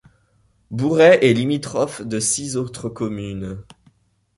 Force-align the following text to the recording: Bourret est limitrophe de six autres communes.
Bourret 0.71 1.19
est 1.21 1.31
limitrophe 1.31 2.01
de 2.01 2.19
six 2.19 2.57
autres 2.57 2.89
communes. 2.89 3.59